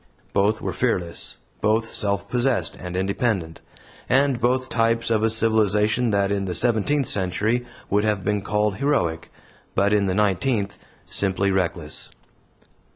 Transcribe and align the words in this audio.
Both 0.33 0.61
were 0.61 0.73
fearless, 0.73 1.37
both 1.61 1.93
self 1.93 2.27
possessed 2.27 2.75
and 2.75 2.97
independent; 2.97 3.61
and 4.09 4.41
both 4.41 4.67
types 4.67 5.11
of 5.11 5.23
a 5.23 5.29
civilization 5.29 6.09
that 6.09 6.31
in 6.31 6.45
the 6.45 6.55
seventeenth 6.55 7.07
century 7.07 7.67
would 7.87 8.03
have 8.03 8.25
been 8.25 8.41
called 8.41 8.77
heroic, 8.77 9.29
but, 9.75 9.93
in 9.93 10.07
the 10.07 10.15
nineteenth, 10.15 10.79
simply 11.05 11.51
"reckless." 11.51 12.09